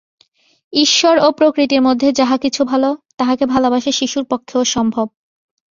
[0.73, 2.83] ঈশ্বর ও প্রকৃতির মধ্যে যাহা কিছু ভাল,
[3.17, 5.07] তাহাকে ভালবাসা শিশুর পক্ষেও সম্ভব।